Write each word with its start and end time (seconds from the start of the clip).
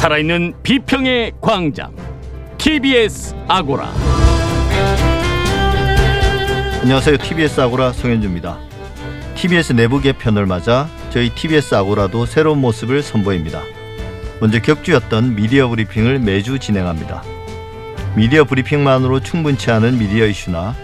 살아있는 0.00 0.54
비평의 0.62 1.32
광장 1.42 1.94
TBS 2.56 3.34
아고라 3.46 3.92
안녕하세요. 6.80 7.18
TBS 7.18 7.60
아고라 7.60 7.92
송현주입니다. 7.92 8.58
TBS 9.34 9.74
내부 9.74 10.00
개편을 10.00 10.46
맞아 10.46 10.88
저희 11.10 11.28
TBS 11.28 11.74
아고라도 11.74 12.24
새로운 12.24 12.62
모습을 12.62 13.02
선보입니다. 13.02 13.60
먼저 14.40 14.58
격주였던 14.62 15.34
미디어 15.34 15.68
브리핑을 15.68 16.18
매주 16.20 16.58
진행합니다. 16.58 17.22
미디어 18.16 18.44
브리핑만으로 18.44 19.20
충분치 19.20 19.70
않은 19.70 19.98
미디어 19.98 20.24
이슈나 20.24 20.74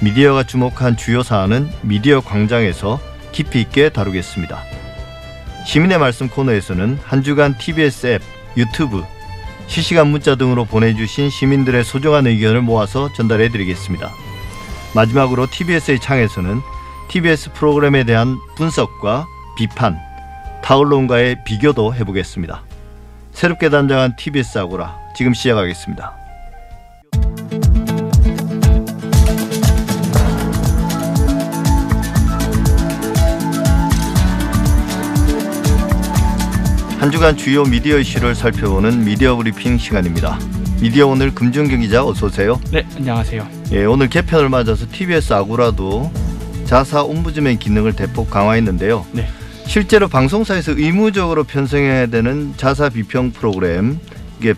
미디어가 0.00 0.42
주목한 0.42 0.96
주요 0.96 1.22
사안은 1.22 1.68
미디어 1.82 2.20
광장에서 2.20 2.98
깊이 3.30 3.60
있게 3.60 3.90
다루겠습니다. 3.90 4.58
시민의 5.64 6.00
말씀 6.00 6.28
코너에서는 6.28 6.98
한 7.04 7.22
주간 7.22 7.56
TBS 7.56 8.06
앱, 8.08 8.22
유튜브, 8.56 9.04
실시간 9.66 10.08
문자 10.08 10.34
등으로 10.34 10.64
보내주신 10.64 11.30
시민들의 11.30 11.84
소중한 11.84 12.26
의견을 12.26 12.62
모아서 12.62 13.12
전달해 13.12 13.48
드리겠습니다. 13.48 14.12
마지막으로 14.94 15.46
TBS의 15.50 16.00
창에서는 16.00 16.60
TBS 17.08 17.52
프로그램에 17.52 18.04
대한 18.04 18.38
분석과 18.56 19.26
비판, 19.56 19.98
타 20.62 20.76
언론과의 20.76 21.44
비교도 21.44 21.94
해보겠습니다. 21.94 22.62
새롭게 23.32 23.68
단장한 23.68 24.16
TBS 24.16 24.58
아고라 24.58 24.96
지금 25.16 25.34
시작하겠습니다. 25.34 26.23
한 37.04 37.10
주간 37.10 37.36
주요 37.36 37.64
미디어 37.64 37.98
이슈를 37.98 38.34
살펴보는 38.34 39.04
미디어 39.04 39.36
브리핑 39.36 39.76
시간입니다. 39.76 40.38
미디어 40.80 41.06
오늘 41.06 41.34
금준경 41.34 41.80
기자 41.80 42.02
어서 42.02 42.28
오세요. 42.28 42.58
네, 42.72 42.86
안녕하세요. 42.96 43.46
예, 43.72 43.84
오늘 43.84 44.08
개편을 44.08 44.48
맞아서 44.48 44.86
TBS 44.90 45.34
아고라도 45.34 46.10
자사 46.64 47.02
옴부즈맨 47.02 47.58
기능을 47.58 47.92
대폭 47.92 48.30
강화했는데요. 48.30 49.04
네. 49.12 49.28
실제로 49.66 50.08
방송사에서 50.08 50.72
의무적으로 50.78 51.44
편성해야 51.44 52.06
되는 52.06 52.54
자사 52.56 52.88
비평 52.88 53.32
프로그램 53.32 53.98
이게 54.40 54.54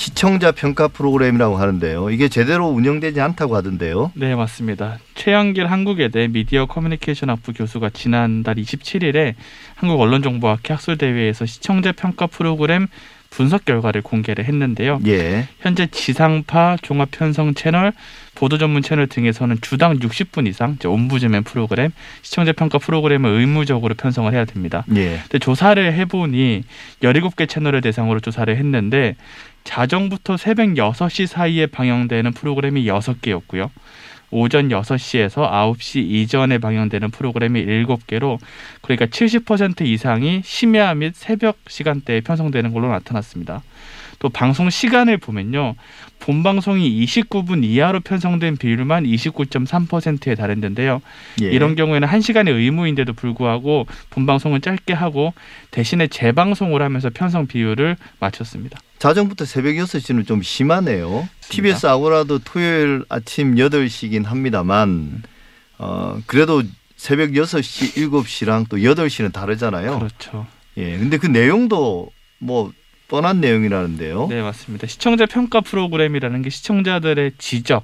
시청자 0.00 0.50
평가 0.50 0.88
프로그램이라고 0.88 1.58
하는데요. 1.58 2.08
이게 2.08 2.28
제대로 2.28 2.68
운영되지 2.68 3.20
않다고 3.20 3.54
하던데요. 3.54 4.12
네, 4.14 4.34
맞습니다. 4.34 4.98
최영길 5.14 5.66
한국외대 5.66 6.28
미디어 6.28 6.64
커뮤니케이션 6.64 7.28
학부 7.28 7.52
교수가 7.52 7.90
지난달 7.90 8.54
27일에 8.54 9.34
한국 9.74 10.00
언론정보학회 10.00 10.72
학술대회에서 10.72 11.44
시청자 11.44 11.92
평가 11.92 12.26
프로그램 12.26 12.86
분석 13.30 13.64
결과를 13.64 14.02
공개를 14.02 14.44
했는데요. 14.44 15.00
예. 15.06 15.48
현재 15.60 15.86
지상파, 15.86 16.78
종합 16.82 17.10
편성 17.12 17.54
채널, 17.54 17.92
보도 18.34 18.58
전문 18.58 18.82
채널 18.82 19.06
등에서는 19.06 19.58
주당 19.60 19.98
60분 19.98 20.48
이상 20.48 20.74
이제 20.74 20.88
옴부즈맨 20.88 21.44
프로그램, 21.44 21.92
시청자 22.22 22.52
평가 22.52 22.78
프로그램을 22.78 23.30
의무적으로 23.30 23.94
편성을 23.94 24.30
해야 24.32 24.44
됩니다. 24.44 24.84
예. 24.96 25.20
근데 25.22 25.38
조사를 25.38 25.92
해보니 25.92 26.64
17개 27.02 27.48
채널을 27.48 27.80
대상으로 27.80 28.20
조사를 28.20 28.54
했는데 28.54 29.16
자정부터 29.64 30.36
새벽 30.36 30.70
6시 30.70 31.26
사이에 31.26 31.66
방영되는 31.66 32.32
프로그램이 32.32 32.84
6개였고요. 32.84 33.70
오전 34.30 34.68
6시에서 34.68 35.50
9시 35.50 35.98
이전에 35.98 36.58
방영되는 36.58 37.10
프로그램이 37.10 37.64
7개로 37.64 38.38
그러니까 38.80 39.06
70% 39.06 39.82
이상이 39.82 40.42
심야 40.44 40.94
및 40.94 41.14
새벽 41.14 41.56
시간대에 41.68 42.20
편성되는 42.20 42.72
걸로 42.72 42.88
나타났습니다. 42.88 43.62
또 44.20 44.28
방송 44.28 44.68
시간을 44.70 45.16
보면요. 45.16 45.74
본 46.20 46.42
방송이 46.42 47.04
29분 47.04 47.64
이하로 47.64 48.00
편성된 48.00 48.58
비율만 48.58 49.04
29.3%에 49.04 50.34
달했는데요. 50.34 51.00
예. 51.42 51.46
이런 51.46 51.74
경우에는 51.74 52.06
한시간의 52.06 52.52
의무인데도 52.54 53.14
불구하고 53.14 53.86
본 54.10 54.26
방송은 54.26 54.60
짧게 54.60 54.92
하고 54.92 55.32
대신에 55.70 56.06
재방송을 56.06 56.82
하면서 56.82 57.08
편성 57.08 57.46
비율을 57.46 57.96
맞췄습니다. 58.20 58.78
자정부터 58.98 59.46
새벽 59.46 59.72
6시는 59.76 60.26
좀 60.26 60.42
심하네요. 60.42 61.26
TBS 61.48 61.86
아고라도 61.86 62.38
토요일 62.38 63.02
아침 63.08 63.54
8시긴 63.54 64.26
합니다만 64.26 65.22
어, 65.78 66.20
그래도 66.26 66.62
새벽 66.96 67.30
6시, 67.30 67.94
7시랑 68.10 68.68
또 68.68 68.76
8시는 68.76 69.32
다르잖아요. 69.32 69.98
그렇죠. 69.98 70.46
예. 70.76 70.98
근데 70.98 71.16
그 71.16 71.26
내용도 71.26 72.10
뭐 72.38 72.70
뻔한 73.10 73.40
내용이라는데요. 73.40 74.28
네, 74.30 74.40
맞습니다. 74.40 74.86
시청자 74.86 75.26
평가 75.26 75.60
프로그램이라는 75.60 76.42
게 76.42 76.48
시청자들의 76.48 77.32
지적, 77.38 77.82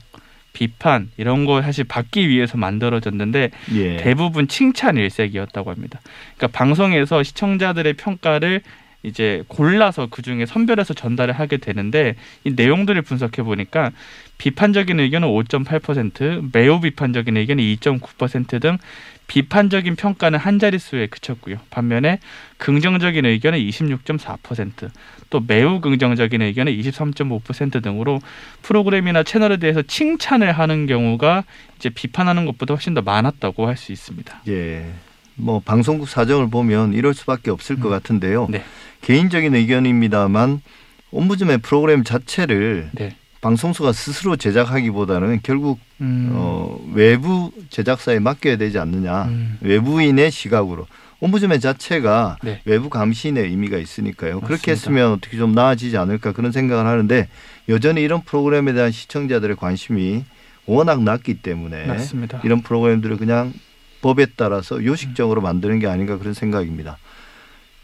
비판 0.52 1.10
이런 1.18 1.44
거 1.44 1.60
사실 1.60 1.84
받기 1.84 2.28
위해서 2.30 2.56
만들어졌는데 2.56 3.50
예. 3.74 3.96
대부분 3.98 4.48
칭찬 4.48 4.96
일색이었다고 4.96 5.70
합니다. 5.70 6.00
그러니까 6.36 6.56
방송에서 6.56 7.22
시청자들의 7.22 7.92
평가를 7.94 8.62
이제 9.02 9.42
골라서 9.48 10.08
그 10.10 10.22
중에 10.22 10.46
선별해서 10.46 10.94
전달을 10.94 11.34
하게 11.34 11.58
되는데 11.58 12.16
이 12.44 12.52
내용들을 12.56 13.00
분석해 13.02 13.42
보니까 13.42 13.90
비판적인 14.38 14.98
의견은 14.98 15.28
5.8%, 15.28 16.50
매우 16.52 16.80
비판적인 16.80 17.36
의견이 17.36 17.76
2.9%등 17.76 18.78
비판적인 19.26 19.96
평가는 19.96 20.38
한 20.38 20.58
자릿수에 20.58 21.06
그쳤고요. 21.08 21.56
반면에 21.70 22.20
긍정적인 22.58 23.26
의견은 23.26 23.58
26.4%, 23.58 24.90
또 25.30 25.40
매우 25.46 25.80
긍정적인 25.80 26.40
의견은 26.42 26.72
23.5% 26.72 27.82
등으로 27.82 28.20
프로그램이나 28.62 29.22
채널에 29.22 29.56
대해서 29.56 29.82
칭찬을 29.82 30.52
하는 30.52 30.86
경우가 30.86 31.44
이제 31.76 31.88
비판하는 31.90 32.46
것보다 32.46 32.74
훨씬 32.74 32.94
더 32.94 33.02
많았다고 33.02 33.66
할 33.66 33.76
수 33.76 33.92
있습니다. 33.92 34.42
예. 34.48 34.86
뭐 35.34 35.60
방송국 35.62 36.08
사정을 36.08 36.48
보면 36.48 36.94
이럴 36.94 37.12
수밖에 37.12 37.50
없을 37.50 37.78
것 37.78 37.90
같은데요. 37.90 38.46
네. 38.48 38.64
개인적인 39.02 39.54
의견입니다만 39.54 40.62
옴부즈맨 41.10 41.60
프로그램 41.60 42.04
자체를 42.04 42.88
네. 42.92 43.16
방송사가 43.40 43.92
스스로 43.92 44.36
제작하기보다는 44.36 45.40
결국 45.42 45.78
음, 46.00 46.30
어, 46.32 46.78
외부 46.92 47.52
제작사에 47.70 48.18
맡겨야 48.18 48.56
되지 48.56 48.78
않느냐. 48.78 49.24
음, 49.24 49.58
외부인의 49.60 50.30
시각으로. 50.30 50.86
옴부즈맨 51.20 51.60
자체가 51.60 52.38
네. 52.42 52.60
외부 52.66 52.90
감시인의 52.90 53.44
의미가 53.44 53.78
있으니까요. 53.78 54.40
그렇게 54.40 54.72
맞습니다. 54.72 54.72
했으면 54.72 55.12
어떻게 55.12 55.38
좀 55.38 55.52
나아지지 55.52 55.96
않을까 55.96 56.32
그런 56.32 56.52
생각을 56.52 56.86
하는데 56.86 57.28
여전히 57.68 58.02
이런 58.02 58.22
프로그램에 58.22 58.72
대한 58.74 58.92
시청자들의 58.92 59.56
관심이 59.56 60.24
워낙 60.66 61.02
낮기 61.02 61.40
때문에 61.40 61.86
맞습니다. 61.86 62.40
이런 62.44 62.60
프로그램들을 62.60 63.16
그냥 63.16 63.54
법에 64.02 64.26
따라서 64.36 64.84
요식적으로 64.84 65.40
만드는 65.40 65.78
게 65.78 65.86
아닌가 65.86 66.18
그런 66.18 66.34
생각입니다. 66.34 66.98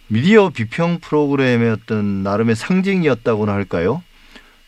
미디어 0.08 0.50
비평 0.50 0.98
프로그램의 1.00 1.70
어떤 1.70 2.22
나름의 2.22 2.54
상징이었다고나 2.54 3.52
할까요? 3.52 4.02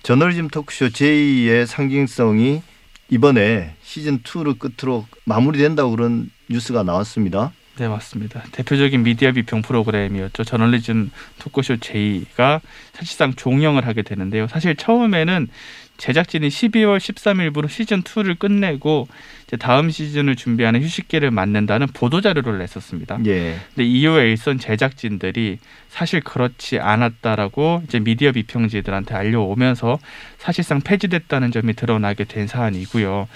저널리즘 0.04 0.48
토크쇼 0.48 0.88
제2의 0.90 1.64
상징성이 1.64 2.60
이번에 3.08 3.74
시즌 3.82 4.18
2를 4.18 4.58
끝으로 4.58 5.06
마무리된다고 5.24 5.92
그런 5.92 6.30
뉴스가 6.50 6.82
나왔습니다. 6.82 7.52
네 7.78 7.88
맞습니다. 7.88 8.42
대표적인 8.52 9.02
미디어 9.02 9.32
비평 9.32 9.62
프로그램이었죠. 9.62 10.44
저널리즘 10.44 11.10
토크쇼 11.38 11.78
제이가 11.78 12.60
사실상 12.92 13.32
종영을 13.32 13.86
하게 13.86 14.02
되는데요. 14.02 14.46
사실 14.46 14.76
처음에는 14.76 15.48
제작진이 15.96 16.48
12월 16.48 16.98
13일부로 16.98 17.68
시즌 17.68 18.02
2를 18.02 18.38
끝내고 18.38 19.06
이제 19.46 19.56
다음 19.56 19.90
시즌을 19.90 20.36
준비하는 20.36 20.82
휴식기를 20.82 21.30
맞는다는 21.30 21.86
보도 21.88 22.20
자료를 22.20 22.58
냈었습니다. 22.58 23.20
예. 23.26 23.56
근데 23.74 23.84
이후에 23.84 24.30
일선 24.30 24.58
제작진들이 24.58 25.58
사실 25.88 26.20
그렇지 26.20 26.80
않았다라고 26.80 27.84
이제 27.86 28.00
미디어 28.00 28.32
비평지들한테 28.32 29.14
알려오면서 29.14 29.98
사실상 30.38 30.80
폐지됐다는 30.80 31.52
점이 31.52 31.74
드러나게 31.74 32.24
된 32.24 32.48
사안이고요. 32.48 33.28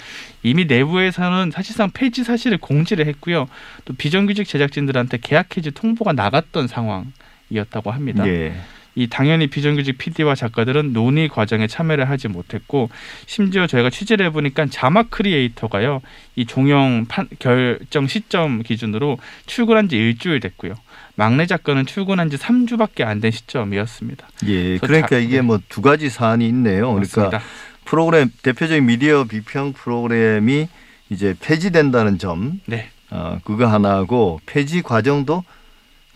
이미 0.43 0.65
내부에서는 0.65 1.51
사실상 1.51 1.89
폐지 1.91 2.23
사실을 2.23 2.57
공지를 2.57 3.07
했고요. 3.07 3.47
또 3.85 3.93
비정규직 3.93 4.47
제작진들한테 4.47 5.19
계약 5.21 5.55
해지 5.55 5.71
통보가 5.71 6.13
나갔던 6.13 6.67
상황이었다고 6.67 7.91
합니다. 7.91 8.27
예. 8.27 8.53
이 8.99 9.07
당연히 9.07 9.47
비정규직 9.47 9.97
PD와 9.97 10.35
작가들은 10.35 10.91
논의 10.91 11.29
과정에 11.29 11.67
참여를 11.67 12.09
하지 12.09 12.27
못했고 12.27 12.89
심지어 13.27 13.65
저희가 13.65 13.89
취재를 13.89 14.25
해보니까 14.25 14.65
자막 14.69 15.09
크리에이터가요 15.09 16.01
이 16.35 16.45
종영 16.45 17.05
판, 17.07 17.29
결정 17.39 18.07
시점 18.07 18.61
기준으로 18.61 19.17
출근한 19.45 19.87
지 19.87 19.95
일주일 19.95 20.41
됐고요 20.41 20.73
막내 21.15 21.45
작가는 21.45 21.85
출근한 21.85 22.29
지 22.29 22.35
3주밖에 22.35 23.03
안 23.05 23.19
된 23.21 23.31
시점이었습니다. 23.31 24.27
예. 24.47 24.77
그러니까 24.79 25.07
자- 25.07 25.17
이게 25.17 25.37
네. 25.37 25.41
뭐두 25.41 25.81
가지 25.81 26.09
사안이 26.09 26.45
있네요. 26.47 26.93
그러니까 26.93 27.21
맞습니다. 27.21 27.41
프로그램 27.85 28.29
대표적인 28.43 28.85
미디어 28.85 29.23
비평 29.25 29.73
프로그램이 29.73 30.67
이제 31.09 31.35
폐지된다는 31.41 32.17
점, 32.19 32.61
네, 32.65 32.89
어, 33.11 33.39
그거 33.43 33.65
하나하고 33.67 34.39
폐지 34.45 34.81
과정도 34.81 35.43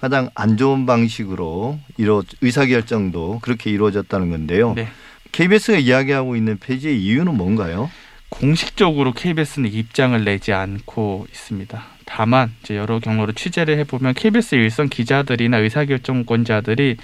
가장 0.03 0.29
안 0.35 0.57
좋은 0.57 0.85
방식으로 0.85 1.79
이루 1.95 2.23
의사결정도 2.41 3.39
그렇게 3.41 3.69
이루어졌다는 3.69 4.31
건데요. 4.31 4.73
네. 4.73 4.89
KBS가 5.31 5.77
이야기하고 5.77 6.35
있는 6.35 6.57
폐지의 6.57 7.01
이유는 7.01 7.37
뭔가요? 7.37 7.89
공식적으로 8.27 9.13
KBS는 9.13 9.71
입장을 9.71 10.21
내지 10.25 10.51
않고 10.51 11.25
있습니다. 11.31 11.85
다만 12.05 12.51
이제 12.61 12.75
여러 12.75 12.99
경로로 12.99 13.33
취재를 13.33 13.77
해보면 13.79 14.13
KBS 14.13 14.55
일선 14.55 14.89
기자들이나 14.89 15.57
의사결정권자들이 15.57 16.97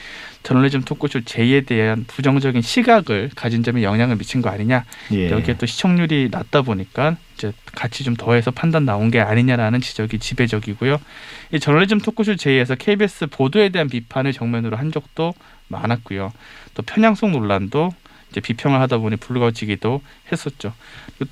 저널리즘 0.43 0.81
토크쇼 0.83 1.21
J에 1.21 1.61
대한 1.61 2.05
부정적인 2.07 2.61
시각을 2.61 3.31
가진 3.35 3.63
점에 3.63 3.83
영향을 3.83 4.17
미친 4.17 4.41
거 4.41 4.49
아니냐 4.49 4.85
예. 5.11 5.29
여기에 5.29 5.57
또 5.57 5.65
시청률이 5.65 6.29
낮다 6.31 6.61
보니까 6.61 7.17
이제 7.35 7.51
같이 7.73 8.03
좀 8.03 8.15
더해서 8.15 8.51
판단 8.51 8.85
나온 8.85 9.11
게 9.11 9.19
아니냐라는 9.19 9.81
지적이 9.81 10.19
지배적이고요. 10.19 10.99
이 11.53 11.59
저널리즘 11.59 11.99
토크쇼 11.99 12.35
J에서 12.35 12.75
KBS 12.75 13.27
보도에 13.27 13.69
대한 13.69 13.89
비판을 13.89 14.33
정면으로 14.33 14.77
한 14.77 14.91
적도 14.91 15.33
많았고요. 15.67 16.33
또 16.73 16.83
편향성 16.83 17.31
논란도 17.31 17.91
이제 18.31 18.39
비평을 18.41 18.79
하다 18.81 18.97
보니 18.99 19.15
불거지기도 19.17 20.01
했었죠. 20.31 20.73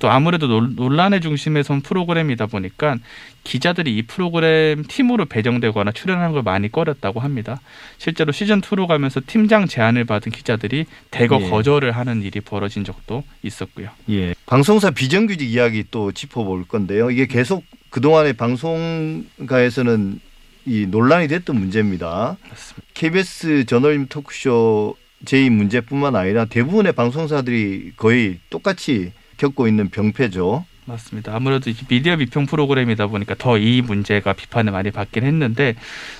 또 0.00 0.10
아무래도 0.10 0.48
논- 0.48 0.74
논란의 0.74 1.20
중심에 1.20 1.62
선 1.62 1.80
프로그램이다 1.80 2.46
보니까 2.46 2.96
기자들이 3.44 3.96
이 3.96 4.02
프로그램 4.02 4.82
팀으로 4.86 5.24
배정되거나 5.26 5.92
출연하는 5.92 6.32
걸 6.32 6.42
많이 6.42 6.70
꺼렸다고 6.70 7.20
합니다. 7.20 7.60
실제로 7.98 8.32
시즌 8.32 8.60
2로 8.60 8.86
가면서 8.88 9.20
팀장 9.26 9.66
제안을 9.66 10.04
받은 10.04 10.32
기자들이 10.32 10.86
대거 11.10 11.40
예. 11.42 11.48
거절을 11.50 11.92
하는 11.92 12.22
일이 12.22 12.40
벌어진 12.40 12.84
적도 12.84 13.22
있었고요. 13.42 13.90
예. 14.10 14.34
방송사 14.46 14.90
비정규직 14.90 15.48
이야기 15.50 15.84
또 15.90 16.10
짚어볼 16.12 16.64
건데요. 16.66 17.10
이게 17.10 17.26
계속 17.26 17.64
그동안의 17.90 18.34
방송가에서는 18.34 20.20
이 20.66 20.86
논란이 20.86 21.28
됐던 21.28 21.56
문제입니다. 21.58 22.36
맞습니다. 22.50 22.86
KBS 22.92 23.64
저널리즘 23.64 24.08
토크쇼 24.08 24.96
제 25.24 25.48
문제뿐만 25.50 26.16
아니라 26.16 26.44
대부분의 26.44 26.92
방송사들이 26.92 27.92
거의 27.96 28.38
똑같이 28.50 29.12
겪고 29.36 29.68
있는 29.68 29.88
병폐죠. 29.88 30.64
맞습니다. 30.88 31.34
아무래도 31.34 31.68
이게 31.68 31.84
미디어 31.86 32.16
비평 32.16 32.46
프로그램이다 32.46 33.08
보니까 33.08 33.34
더 33.36 33.58
이 33.58 33.82
문제가 33.82 34.32
비판을 34.32 34.72
많이 34.72 34.90
받긴 34.90 35.22
했는데 35.24 35.74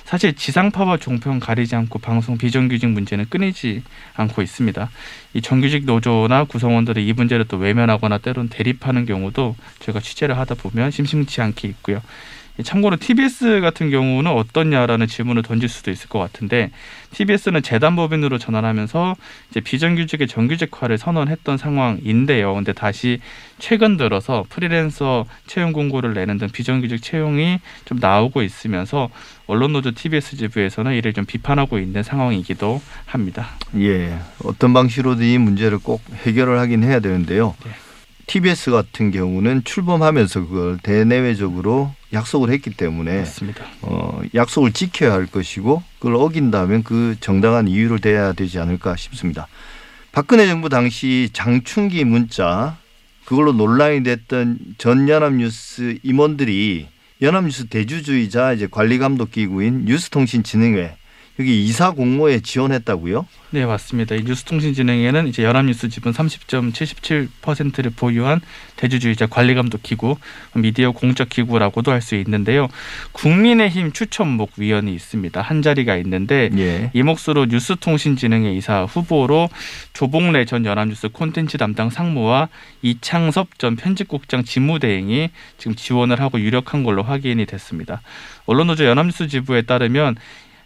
사실 0.05 0.35
지상파와 0.35 0.97
종편 0.97 1.39
가리지 1.39 1.75
않고 1.75 1.97
방송 1.97 2.37
비정규직 2.37 2.87
문제는 2.89 3.25
끊이지 3.29 3.81
않고 4.13 4.43
있습니다. 4.43 4.89
이 5.33 5.41
정규직 5.41 5.85
노조나 5.85 6.43
구성원들이 6.43 7.07
이 7.07 7.13
문제를 7.13 7.45
또 7.45 7.57
외면하거나 7.57 8.19
때론 8.19 8.49
대립하는 8.49 9.05
경우도 9.05 9.55
저희가 9.79 10.01
취재를 10.01 10.37
하다 10.37 10.53
보면 10.55 10.91
심심치 10.91 11.41
않게 11.41 11.67
있고요. 11.69 12.01
이 12.59 12.63
참고로 12.63 12.97
TBS 12.97 13.61
같은 13.61 13.89
경우는 13.89 14.29
어떻냐라는 14.31 15.07
질문을 15.07 15.43
던질 15.43 15.69
수도 15.69 15.91
있을 15.91 16.09
것 16.09 16.19
같은데 16.19 16.71
TBS는 17.11 17.63
재단법인으로 17.63 18.37
전환하면서 18.37 19.15
이제 19.49 19.61
비정규직의 19.61 20.27
정규직화를 20.27 20.97
선언했던 20.97 21.57
상황인데요. 21.57 22.53
근데 22.53 22.73
다시 22.73 23.21
최근 23.59 23.95
들어서 23.95 24.43
프리랜서 24.49 25.25
채용 25.47 25.71
공고를 25.71 26.13
내는 26.13 26.37
등 26.37 26.49
비정규직 26.49 27.01
채용이 27.01 27.59
좀 27.85 27.97
나오고 27.99 28.41
있으면서 28.41 29.09
언론노조 29.47 29.91
TBS 29.91 30.35
지부에서는 30.35 30.93
이를 30.93 31.13
좀 31.13 31.25
비판하고 31.25 31.79
있는 31.79 32.03
상황이기도 32.03 32.81
합니다. 33.05 33.51
예. 33.77 34.19
어떤 34.43 34.73
방식으로든 34.73 35.25
이 35.25 35.37
문제를 35.37 35.79
꼭 35.79 36.01
해결을 36.25 36.59
하긴 36.59 36.83
해야 36.83 36.99
되는데요. 36.99 37.55
네. 37.63 37.71
TBS 38.29 38.69
같은 38.69 39.09
경우는 39.09 39.63
출범하면서 39.63 40.45
그걸 40.45 40.77
대내외적으로 40.83 41.91
약속을 42.13 42.51
했기 42.51 42.69
때문에 42.69 43.17
맞습니다. 43.17 43.65
어, 43.81 44.21
약속을 44.35 44.71
지켜야 44.71 45.13
할 45.13 45.25
것이고 45.25 45.81
그걸 45.97 46.15
어긴다면 46.15 46.83
그 46.83 47.15
정당한 47.21 47.67
이유를 47.67 47.97
대야 47.97 48.33
되지 48.33 48.59
않을까 48.59 48.95
싶습니다. 48.97 49.47
박근혜 50.11 50.45
정부 50.45 50.69
당시 50.69 51.31
장충기 51.33 52.05
문자 52.05 52.77
그걸로 53.25 53.51
논란이 53.51 54.03
됐던 54.03 54.59
전 54.77 55.09
연합뉴스 55.09 55.97
임원들이 56.03 56.87
연합뉴스 57.23 57.65
대주주이자 57.65 58.53
이제 58.53 58.67
관리감독 58.69 59.31
기구인 59.31 59.85
뉴스통신진흥회 59.85 60.98
여기 61.39 61.63
이사 61.63 61.91
공모에 61.91 62.41
지원했다고요? 62.41 63.25
네, 63.51 63.65
맞습니다. 63.65 64.15
이 64.15 64.23
뉴스통신진흥회는 64.23 65.27
이제 65.27 65.43
연합뉴스 65.43 65.87
지분 65.87 66.11
30.77%를 66.11 67.91
보유한 67.95 68.41
대주주이자 68.75 69.27
관리감독 69.27 69.81
기구, 69.81 70.17
미디어 70.53 70.91
공적 70.91 71.29
기구라고도 71.29 71.91
할 71.91 71.99
수 72.01 72.15
있는데요. 72.15 72.67
국민의힘 73.11 73.91
추천목 73.91 74.51
위원이 74.57 74.93
있습니다. 74.93 75.41
한 75.41 75.61
자리가 75.61 75.97
있는데 75.97 76.49
예. 76.57 76.91
이 76.93 77.03
몫으로 77.03 77.45
뉴스통신진흥회 77.45 78.53
이사 78.53 78.85
후보로 78.85 79.49
조봉래 79.93 80.45
전 80.45 80.65
연합뉴스 80.65 81.09
콘텐츠 81.09 81.57
담당 81.57 81.89
상무와 81.89 82.49
이창섭 82.81 83.59
전 83.59 83.75
편집국장 83.75 84.43
직무대행이 84.43 85.29
지금 85.57 85.75
지원을 85.75 86.21
하고 86.21 86.39
유력한 86.39 86.83
걸로 86.83 87.03
확인이 87.03 87.45
됐습니다. 87.45 88.01
언론노조 88.45 88.85
연합뉴스 88.85 89.27
지부에 89.27 89.63
따르면 89.63 90.15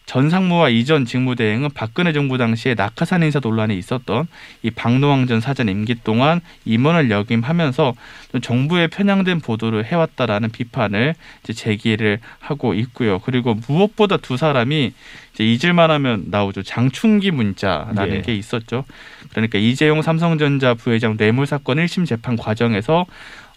전 0.05 0.29
상무와 0.29 0.67
이전 0.69 1.05
직무대행은 1.05 1.69
박근혜 1.73 2.11
정부 2.11 2.38
당시에 2.38 2.73
낙하산 2.75 3.23
인사 3.23 3.39
논란이 3.39 3.77
있었던 3.77 4.27
이 4.61 4.69
박노왕 4.69 5.27
전 5.27 5.39
사장 5.39 5.69
임기 5.69 6.03
동안 6.03 6.41
임원을 6.65 7.09
역임하면서 7.09 7.94
좀 8.33 8.41
정부의 8.41 8.89
편향된 8.89 9.39
보도를 9.39 9.85
해왔다라는 9.85 10.50
비판을 10.51 11.15
이제 11.44 11.53
제기를 11.53 12.19
하고 12.39 12.73
있고요. 12.73 13.19
그리고 13.19 13.53
무엇보다 13.67 14.17
두 14.17 14.35
사람이 14.35 14.91
이제 15.33 15.44
잊을만 15.45 15.89
하면 15.89 16.25
나오죠. 16.27 16.63
장충기 16.63 17.31
문자라는 17.31 18.15
예. 18.17 18.21
게 18.21 18.35
있었죠. 18.35 18.83
그러니까 19.31 19.57
이재용 19.57 20.01
삼성전자 20.01 20.73
부회장 20.73 21.15
뇌물 21.15 21.45
사건 21.47 21.77
1심 21.77 22.05
재판 22.05 22.35
과정에서 22.35 23.05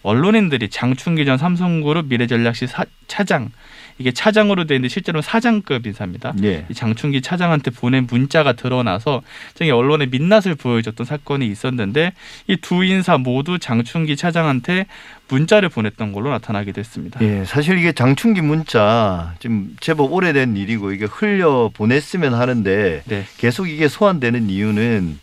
언론인들이 0.03 0.69
장충기 0.69 1.25
전 1.25 1.37
삼성그룹 1.37 2.05
미래전략실 2.07 2.69
사- 2.69 2.85
차장 3.07 3.51
이게 3.99 4.11
차장으로 4.11 4.65
돼 4.65 4.75
있는데 4.75 4.89
실제로는 4.89 5.21
사장급 5.23 5.85
인사입니다. 5.87 6.33
예. 6.43 6.65
이 6.69 6.73
장충기 6.73 7.21
차장한테 7.21 7.71
보낸 7.71 8.07
문자가 8.09 8.53
드러나서 8.53 9.23
저기 9.55 9.71
언론에 9.71 10.05
민낯을 10.05 10.55
보여줬던 10.55 11.05
사건이 11.05 11.47
있었는데 11.47 12.13
이 12.47 12.57
두 12.61 12.83
인사 12.83 13.17
모두 13.17 13.59
장충기 13.59 14.17
차장한테 14.17 14.85
문자를 15.29 15.69
보냈던 15.69 16.11
걸로 16.11 16.29
나타나게 16.29 16.71
됐습니다. 16.73 17.19
예, 17.21 17.43
사실 17.45 17.77
이게 17.77 17.91
장충기 17.91 18.41
문자 18.41 19.33
지금 19.39 19.75
제법 19.79 20.11
오래된 20.13 20.57
일이고 20.57 20.91
이게 20.91 21.05
흘려 21.05 21.69
보냈으면 21.73 22.33
하는데 22.33 23.03
네, 23.05 23.23
계속 23.37 23.67
이게 23.69 23.87
소환되는 23.87 24.49
이유는 24.49 25.19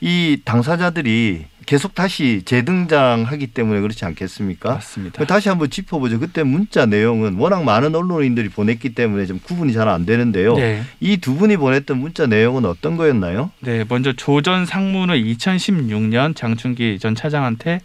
이 0.00 0.40
당사자들이 0.44 1.46
계속 1.68 1.94
다시 1.94 2.40
재등장하기 2.46 3.48
때문에 3.48 3.80
그렇지 3.80 4.02
않겠습니까? 4.06 4.72
맞습니다. 4.72 5.22
다시 5.26 5.50
한번 5.50 5.68
짚어보죠. 5.68 6.18
그때 6.18 6.42
문자 6.42 6.86
내용은 6.86 7.34
워낙 7.34 7.62
많은 7.62 7.94
언론인들이 7.94 8.48
보냈기 8.48 8.94
때문에 8.94 9.26
좀 9.26 9.38
구분이 9.38 9.74
잘 9.74 9.86
안 9.86 10.06
되는데요. 10.06 10.54
네, 10.54 10.82
이두 11.00 11.34
분이 11.34 11.58
보냈던 11.58 11.98
문자 11.98 12.24
내용은 12.26 12.64
어떤 12.64 12.96
거였나요? 12.96 13.50
네, 13.60 13.84
먼저 13.86 14.14
조 14.14 14.40
전 14.40 14.64
상무는 14.64 15.14
2016년 15.16 16.34
장충기 16.34 16.98
전 17.00 17.14
차장한테 17.14 17.82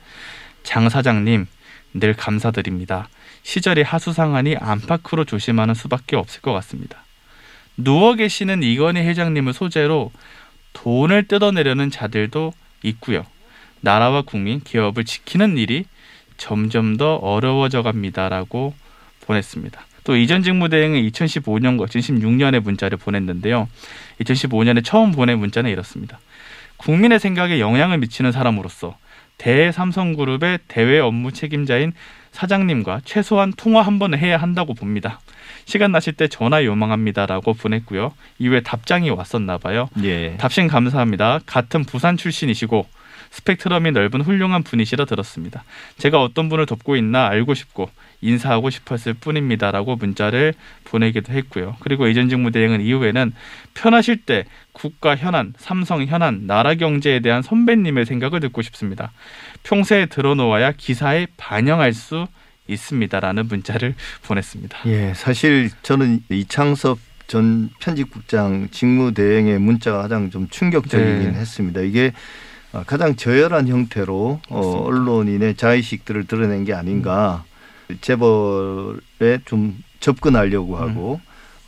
장 0.64 0.88
사장님 0.88 1.46
늘 1.96 2.14
감사드립니다. 2.14 3.10
시절이 3.42 3.82
하수상하니 3.82 4.56
안팎으로 4.56 5.26
조심하는 5.26 5.74
수밖에 5.74 6.16
없을 6.16 6.40
것 6.42 6.54
같습니다. 6.54 7.04
누워 7.76 8.16
계시는 8.16 8.64
이건희 8.64 9.02
회장님을 9.02 9.52
소재로 9.52 10.14
돈을 10.72 11.28
뜯어내려는 11.28 11.92
자들도 11.92 12.54
있고요. 12.84 13.26
나라와 13.84 14.22
국민, 14.22 14.62
기업을 14.62 15.04
지키는 15.04 15.58
일이 15.58 15.84
점점 16.38 16.96
더 16.96 17.16
어려워져 17.16 17.84
갑니다라고 17.84 18.74
보냈습니다. 19.26 19.82
또 20.06 20.16
이전 20.16 20.42
직무 20.42 20.70
대행은 20.70 21.02
2015년과 21.10 21.88
2016년에 21.88 22.62
문자를 22.62 22.98
보냈는데요. 22.98 23.68
2015년에 24.22 24.86
처음 24.86 25.12
보낸 25.12 25.38
문자는 25.40 25.70
이렇습니다. 25.70 26.20
국민의 26.78 27.20
생각에 27.20 27.60
영향을 27.60 27.98
미치는 27.98 28.32
사람으로서 28.32 28.98
대삼성그룹의 29.38 30.60
대외 30.70 31.00
업무 31.00 31.34
책임자인 31.34 31.92
사장님과 32.32 33.02
최소한 33.04 33.52
통화 33.56 33.82
한 33.82 34.00
번은 34.00 34.18
해야 34.18 34.38
한다고 34.38 34.74
봅니다. 34.74 35.20
시간 35.66 35.92
나실 35.92 36.14
때 36.14 36.30
전화 36.30 36.64
요망합니다라고 36.64 37.54
보냈고요. 37.54 38.14
이후에 38.40 38.62
답장이 38.62 39.10
왔었나 39.10 39.58
봐요. 39.58 39.90
예. 40.04 40.38
답신 40.38 40.68
감사합니다. 40.68 41.40
같은 41.46 41.84
부산 41.84 42.16
출신이시고 42.16 42.88
스펙트럼이 43.34 43.92
넓은 43.92 44.22
훌륭한 44.22 44.62
분이시라 44.62 45.06
들었습니다. 45.06 45.64
제가 45.98 46.22
어떤 46.22 46.50
분을 46.50 46.68
돕고 46.68 46.96
있나 46.98 47.28
알고 47.28 47.56
싶고 47.56 47.90
인사하고 48.22 48.70
싶었을 48.70 49.16
뿐입니다라고 49.16 49.96
문자를 49.96 50.54
보내기도 50.84 51.34
했고요. 51.34 51.76
그리고 51.80 52.08
이전 52.08 52.30
직 52.30 52.40
무대행은 52.40 52.82
이후에는 52.82 53.34
편하실 53.74 54.18
때 54.18 54.46
국가 54.72 55.16
현안, 55.16 55.54
삼성 55.58 56.06
현안, 56.06 56.46
나라 56.46 56.76
경제에 56.76 57.22
대한 57.22 57.42
선배님의 57.42 58.06
생각을 58.06 58.40
듣고 58.40 58.62
싶습니다. 58.62 59.12
평소에 59.64 60.06
들어놓아야 60.06 60.74
기사에 60.74 61.26
반영할 61.36 61.94
수 61.94 62.28
있습니다라는 62.68 63.48
문자를 63.48 63.96
보냈습니다. 64.24 64.78
예, 64.86 65.14
사실 65.16 65.72
저는 65.82 66.22
이창섭 66.30 67.00
전 67.26 67.72
편집국장 67.80 68.68
직무대행의 68.70 69.58
문자가 69.60 70.04
가장 70.04 70.30
좀 70.30 70.48
충격적이긴 70.50 71.34
네. 71.34 71.40
했습니다. 71.40 71.82
이게 71.82 72.08
어, 72.08 72.53
가장 72.86 73.16
저열한 73.16 73.68
형태로 73.68 74.42
어. 74.50 74.84
언론인의 74.86 75.56
자의식들을 75.56 76.26
드러낸 76.26 76.66
게 76.66 76.74
아닌가. 76.74 77.44
재벌에 78.02 79.40
좀 79.46 79.84
접근하려고 80.00 80.78
하고 80.78 81.20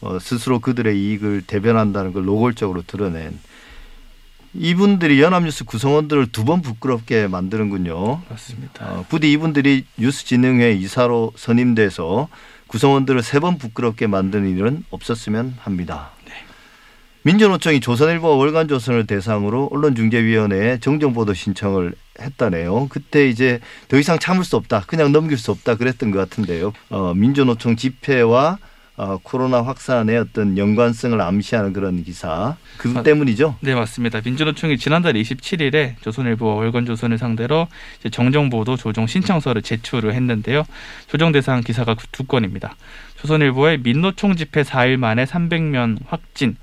어, 0.02 0.18
스스로 0.20 0.60
그들의 0.60 0.98
이익을 0.98 1.44
대변한다는 1.46 2.14
걸 2.14 2.26
노골적으로 2.26 2.84
드러낸 2.88 3.38
이분들이 4.54 5.22
연합뉴스 5.22 5.66
구성원들을 5.66 6.32
두 6.32 6.46
번 6.46 6.62
부끄럽게 6.62 7.28
만드는군요. 7.28 8.22
맞습니다. 8.30 8.86
어, 8.86 9.06
부디 9.10 9.32
이분들이 9.34 9.86
뉴스진흥회 9.98 10.72
이사로 10.74 11.34
선임돼서 11.36 12.30
구성원들을 12.68 13.22
세 13.22 13.40
번 13.40 13.58
부끄럽게 13.58 14.08
만드는 14.08 14.50
일은 14.58 14.84
없었으면 14.90 15.56
합니다. 15.60 16.12
민주노총이 17.26 17.80
조선일보와 17.80 18.36
월간조선을 18.36 19.08
대상으로 19.08 19.70
언론중재위원회에 19.72 20.78
정정보도 20.80 21.34
신청을 21.34 21.94
했다네요. 22.22 22.88
그때 22.90 23.28
이제 23.28 23.60
더 23.88 23.98
이상 23.98 24.20
참을 24.20 24.44
수 24.44 24.56
없다, 24.58 24.82
그냥 24.86 25.12
넘길 25.12 25.36
수 25.36 25.50
없다 25.50 25.74
그랬던 25.76 26.12
것 26.12 26.20
같은데요. 26.20 26.72
어, 26.92 27.14
민주노총 27.16 27.78
집회와 27.78 28.60
어, 28.98 29.18
코로나 29.24 29.64
확산의 29.64 30.18
어떤 30.20 30.56
연관성을 30.56 31.20
암시하는 31.20 31.74
그런 31.74 32.04
기사 32.04 32.56
그 32.78 32.90
맞- 32.90 33.02
때문이죠. 33.04 33.56
네 33.60 33.74
맞습니다. 33.74 34.22
민주노총이 34.24 34.78
지난달 34.78 35.14
27일에 35.16 35.96
조선일보와 36.02 36.54
월간조선을 36.58 37.18
상대로 37.18 37.68
정정보도 38.12 38.78
조정 38.78 39.08
신청서를 39.08 39.64
제출을 39.64 40.14
했는데요. 40.14 40.64
조정 41.08 41.32
대상 41.32 41.62
기사가 41.62 41.96
두 42.12 42.24
건입니다. 42.24 42.76
조선일보의 43.20 43.80
민노총 43.80 44.36
집회 44.36 44.62
4일 44.62 44.96
만에 44.98 45.26
300명 45.26 45.98
확진, 46.06 46.56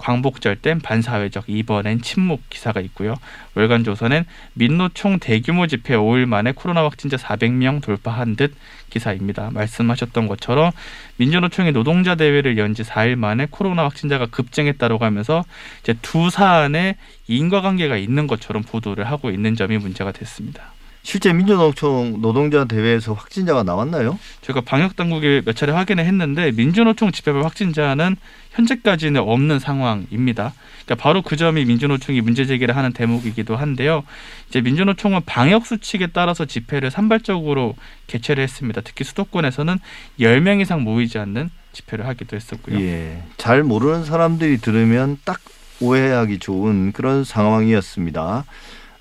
광복절된 0.00 0.80
반사회적 0.80 1.44
이번엔 1.48 2.00
침묵 2.00 2.48
기사가 2.48 2.80
있고요. 2.80 3.16
월간 3.54 3.84
조선엔 3.84 4.24
민노 4.54 4.88
총 4.94 5.18
대규모 5.18 5.66
집회 5.66 5.94
5일 5.94 6.24
만에 6.26 6.52
코로나 6.52 6.82
확진자 6.82 7.16
400명 7.18 7.82
돌파한 7.82 8.36
듯 8.36 8.54
기사입니다. 8.88 9.50
말씀하셨던 9.52 10.26
것처럼 10.26 10.72
민주노총이 11.18 11.72
노동자 11.72 12.14
대회를 12.14 12.56
연 12.58 12.70
지 12.70 12.84
4일 12.84 13.16
만에 13.16 13.48
코로나 13.50 13.82
확진자가 13.82 14.26
급증했다고 14.26 15.04
하면서 15.04 15.44
이제 15.82 15.94
두 16.02 16.30
사안에 16.30 16.96
인과관계가 17.26 17.96
있는 17.96 18.28
것처럼 18.28 18.62
보도를 18.62 19.04
하고 19.10 19.30
있는 19.30 19.56
점이 19.56 19.76
문제가 19.78 20.12
됐습니다. 20.12 20.72
실제 21.02 21.32
민주노총 21.32 22.20
노동자 22.20 22.64
대회에서 22.64 23.14
확진자가 23.14 23.62
나왔나요? 23.62 24.18
제가 24.42 24.60
방역 24.60 24.96
당국에 24.96 25.42
몇 25.44 25.56
차례 25.56 25.72
확인을 25.72 26.04
했는데 26.04 26.52
민주노총 26.52 27.10
집회별 27.10 27.44
확진자는 27.44 28.16
현재까지는 28.50 29.20
없는 29.20 29.58
상황입니다. 29.58 30.52
그러니까 30.84 31.02
바로 31.02 31.22
그 31.22 31.36
점이 31.36 31.64
민주노총이 31.64 32.20
문제 32.20 32.44
제기를 32.44 32.76
하는 32.76 32.92
대목이기도 32.92 33.56
한데요. 33.56 34.04
이제 34.48 34.60
민주노총은 34.60 35.22
방역 35.24 35.66
수칙에 35.66 36.08
따라서 36.08 36.44
집회를 36.44 36.90
산발적으로 36.90 37.76
개최를 38.06 38.42
했습니다. 38.42 38.80
특히 38.82 39.04
수도권에서는 39.04 39.78
10명 40.18 40.60
이상 40.60 40.82
모이지 40.82 41.18
않는 41.18 41.50
집회를 41.72 42.06
하기도 42.08 42.36
했었고요. 42.36 42.80
예. 42.80 43.22
잘 43.36 43.62
모르는 43.62 44.04
사람들이 44.04 44.58
들으면 44.58 45.18
딱 45.24 45.40
오해하기 45.80 46.40
좋은 46.40 46.92
그런 46.92 47.24
상황이었습니다. 47.24 48.44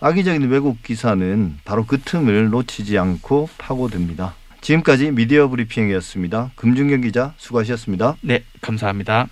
악의적인 0.01 0.49
왜곡 0.49 0.81
기사는 0.83 1.57
바로 1.65 1.85
그 1.85 1.99
틈을 1.99 2.49
놓치지 2.49 2.97
않고 2.97 3.49
파고듭니다. 3.57 4.33
지금까지 4.61 5.11
미디어 5.11 5.47
브리핑이었습니다. 5.47 6.51
금준경 6.55 7.01
기자 7.01 7.33
수고하셨습니다. 7.37 8.15
네, 8.21 8.43
감사합니다. 8.61 9.27